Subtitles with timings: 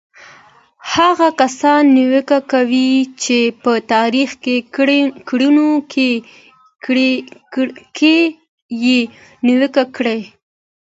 [0.93, 2.91] هغه کسان نیوکه کوي
[3.23, 4.57] چې په تاریخي
[5.29, 5.69] کړنو
[8.01, 8.17] کې
[8.83, 8.99] یې
[9.45, 10.19] نیوکه کړې.